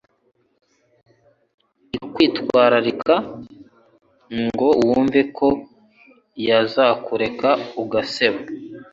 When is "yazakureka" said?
6.47-7.49